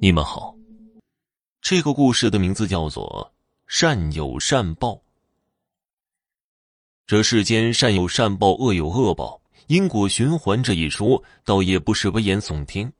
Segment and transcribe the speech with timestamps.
[0.00, 0.54] 你们好，
[1.60, 3.34] 这个故事的名字叫做
[3.66, 5.02] “善有善报”。
[7.04, 12.92] 这世间善有善报，恶有恶报，因果循环这一说，倒也不是危言耸听，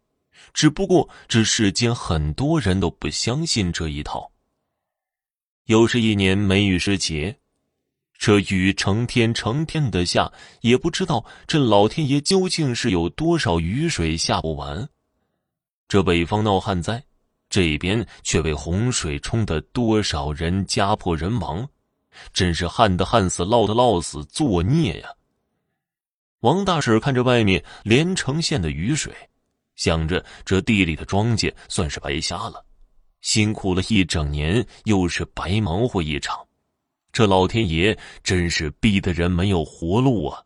[0.53, 4.33] 只不过这世间很多人都不相信这一套。
[5.67, 7.39] 又是一年梅雨时节，
[8.19, 14.89] 这雨成天成天的下，也不知道这老天爷究竟是有多少雨水下不完。
[15.89, 17.03] 这北方闹旱灾，
[17.49, 21.67] 这边却被洪水冲得多少人家破人亡，
[22.35, 25.09] 真是旱的旱死，涝的涝死，作孽呀！
[26.41, 29.11] 王大婶看着外面连成线的雨水，
[29.77, 32.63] 想着这地里的庄稼算是白瞎了，
[33.23, 36.47] 辛苦了一整年，又是白忙活一场，
[37.13, 40.45] 这老天爷真是逼得人没有活路啊！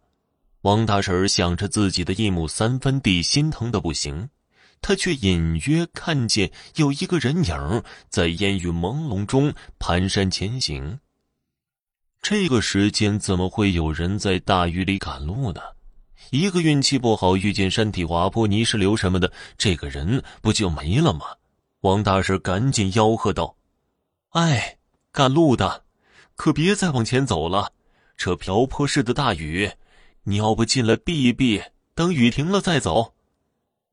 [0.61, 4.31] 王大婶想着自己的一亩三分地，心疼的不行。
[4.83, 10.99] 他却隐约看见有一个人影在烟雨朦胧中蹒跚前行。
[12.21, 15.61] 这个时间怎么会有人在大雨里赶路呢？
[16.31, 21.27] 一个运气不好遇见山体滑坡、泥石流什么的，这个人不就没了吗？
[21.81, 23.57] 王大婶赶紧吆喝道
[24.31, 24.79] ：“哎，
[25.11, 25.85] 赶路的，
[26.37, 27.73] 可别再往前走了！
[28.17, 29.71] 这瓢泼似的大雨，
[30.25, 31.63] 你要不进来避一避，
[31.95, 33.15] 等雨停了再走。”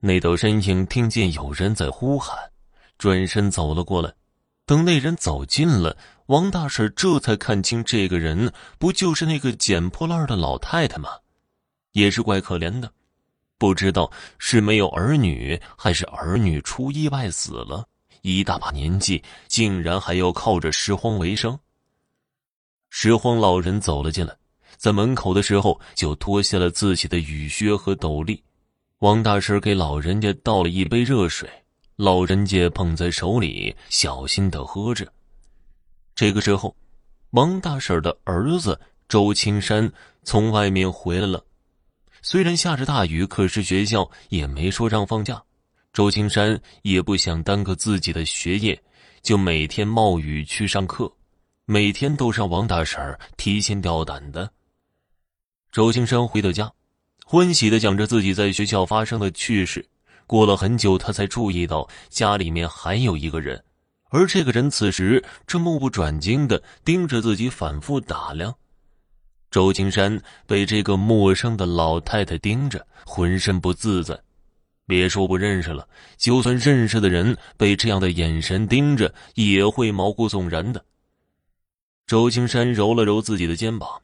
[0.01, 2.37] 那道身影听见有人在呼喊，
[2.97, 4.13] 转身走了过来。
[4.65, 5.97] 等那人走近了，
[6.27, 11.09] 王大婶这才看清这个人不就是那个捡破烂的老太太吗？
[11.91, 12.93] 也是怪可怜的，
[13.57, 17.85] 不知道是没有儿女，还是儿女出意外死了，
[18.21, 21.59] 一大把年纪，竟然还要靠着拾荒为生。
[22.89, 24.33] 拾荒老人走了进来，
[24.77, 28.41] 在门口的时候就脱下了自己的雨靴和斗笠。
[28.99, 31.49] 王大婶给老人家倒了一杯热水，
[31.95, 35.07] 老人家捧在手里，小心的喝着。
[36.13, 36.75] 这个时候，
[37.29, 39.89] 王大婶的儿子周青山
[40.23, 41.41] 从外面回来了。
[42.21, 45.41] 虽然下着大雨，可是学校也没说让放假。
[45.93, 48.77] 周青山也不想耽搁自己的学业，
[49.21, 51.09] 就每天冒雨去上课，
[51.63, 54.51] 每天都让王大婶提心吊胆的。
[55.71, 56.69] 周青山回到家。
[57.31, 59.85] 欢喜的讲着自己在学校发生的趣事。
[60.25, 63.63] 过了很久，他才注意到家里面还有一个人，
[64.09, 68.51] 而这个人此时正目不转睛的盯着自己，反复打量。
[69.51, 74.19] 周青山被这个陌生的老太太盯着，浑身不自在。
[74.87, 75.87] 别说不认识了，
[76.17, 80.83] 就算认识的人被这样的眼神盯着，也会毛骨悚然的。
[82.07, 84.01] 周青山揉了揉自己的肩膀，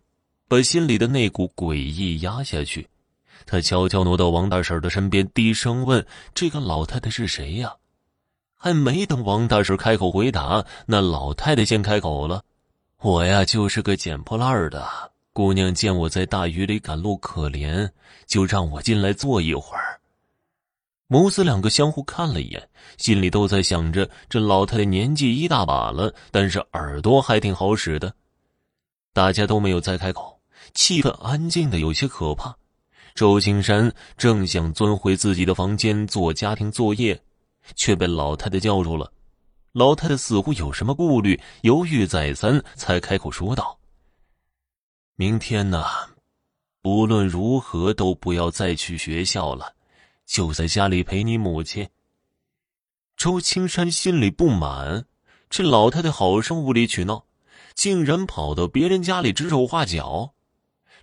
[0.48, 2.88] 把心里的那股诡异压下去。
[3.46, 7.76] 他悄悄挪到王大婶的身边，低声问：“这个老太太是谁呀？”
[8.58, 12.44] 还没等王大婶开口回答，那老太太先开口了
[13.02, 14.88] ：“我呀，就是个捡破烂的
[15.34, 15.74] 姑娘。
[15.74, 17.88] 见我在大雨里赶路可怜，
[18.26, 20.00] 就让我进来坐一会儿。”
[21.08, 22.68] 母子两个相互看了一眼，
[22.98, 28.12] 心里都在想着：这老太太年纪一大把了，但是耳朵还挺好使的。
[29.14, 30.40] 大家都没有再开口，
[30.74, 32.58] 气氛安静的有些可怕。
[33.16, 37.24] 周青山正想钻回自己的房间做家庭作业，
[37.74, 39.10] 却被老太太叫住了。
[39.72, 43.80] 老太太似乎有什么顾虑，犹豫再三，才开口说道
[45.16, 45.86] ：“明天呢，
[46.82, 49.76] 不论如何都不要再去学校了，
[50.26, 51.88] 就在家里陪你母亲。”
[53.16, 55.06] 周青山心里不满，
[55.50, 57.24] 这老太太好生无理取闹，
[57.74, 60.35] 竟然跑到别人家里指手画脚。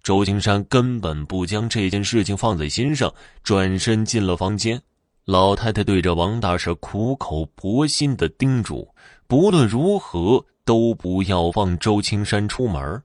[0.02, 3.12] 周青山根本不将这件事情放在心上，
[3.44, 4.82] 转身进了房间。
[5.24, 8.92] 老太太对着王大婶苦口婆心的叮嘱：
[9.28, 13.00] 不论如何都不要放周青山出门。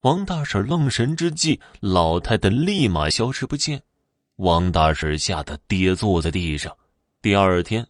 [0.00, 3.82] 王大婶愣神之际，老太太立马消失不见。
[4.36, 6.74] 王大婶吓得跌坐在地上。
[7.20, 7.86] 第二天，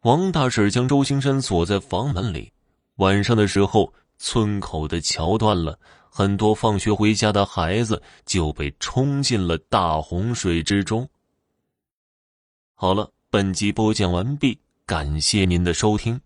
[0.00, 2.50] 王大婶将周青山锁在房门里。
[2.96, 5.78] 晚上的时候，村口的桥断了。
[6.16, 11.06] 很多放学回家的孩子就被冲进了大洪水之中。
[12.74, 16.18] 好了，本集播讲完毕，感谢您的收听。